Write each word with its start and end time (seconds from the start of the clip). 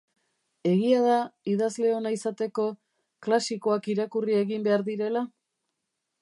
Egia 0.67 1.01
da 1.07 1.17
idazle 1.55 1.91
ona 1.97 2.13
izateko 2.15 2.65
klasikoak 3.27 3.91
irakurri 3.95 4.39
egin 4.41 4.65
behar 4.71 4.87
direla? 4.91 5.25